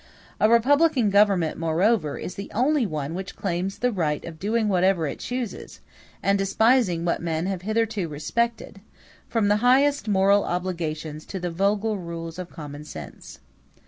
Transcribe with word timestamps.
A 0.39 0.49
republican 0.49 1.11
government, 1.11 1.59
moreover, 1.59 2.17
is 2.17 2.33
the 2.33 2.49
only 2.55 2.87
one 2.87 3.13
which 3.13 3.35
claims 3.35 3.77
the 3.77 3.91
right 3.91 4.25
of 4.25 4.39
doing 4.39 4.67
whatever 4.67 5.05
it 5.05 5.19
chooses, 5.19 5.79
and 6.23 6.39
despising 6.39 7.05
what 7.05 7.21
men 7.21 7.45
have 7.45 7.61
hitherto 7.61 8.07
respected, 8.07 8.81
from 9.29 9.47
the 9.47 9.57
highest 9.57 10.07
moral 10.07 10.43
obligations 10.43 11.23
to 11.27 11.39
the 11.39 11.51
vulgar 11.51 11.93
rules 11.95 12.39
of 12.39 12.49
common 12.49 12.83
sense. 12.83 13.37